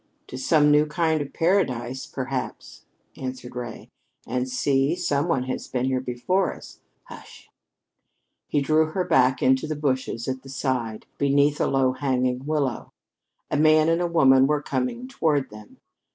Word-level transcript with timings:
"To 0.29 0.35
some 0.35 0.71
new 0.71 0.87
kind 0.87 1.21
of 1.21 1.31
Paradise, 1.31 2.07
perhaps," 2.07 2.85
answered 3.15 3.55
Ray. 3.55 3.91
"And 4.25 4.49
see, 4.49 4.95
some 4.95 5.27
one 5.27 5.43
has 5.43 5.67
been 5.67 6.01
before 6.03 6.55
us! 6.55 6.79
Hush" 7.03 7.51
He 8.49 8.61
drew 8.61 8.85
her 8.93 9.03
back 9.05 9.43
into 9.43 9.67
the 9.67 9.75
bushes 9.75 10.27
at 10.27 10.41
the 10.41 10.49
side, 10.49 11.05
beneath 11.19 11.61
a 11.61 11.67
low 11.67 11.91
hanging 11.91 12.47
willow. 12.47 12.91
A 13.51 13.57
man 13.57 13.89
and 13.89 14.01
a 14.01 14.07
woman 14.07 14.47
were 14.47 14.63
coming 14.63 15.07
toward 15.07 15.51
them. 15.51 15.77